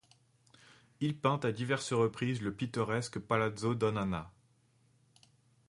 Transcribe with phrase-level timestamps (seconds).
[0.99, 4.31] Il peint à diverses reprises le pittoresque Palazzo Donn'Anna.